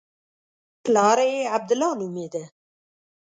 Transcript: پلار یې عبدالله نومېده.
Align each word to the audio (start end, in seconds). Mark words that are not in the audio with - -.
پلار 0.83 1.17
یې 1.29 1.39
عبدالله 1.55 1.91
نومېده. 1.99 2.43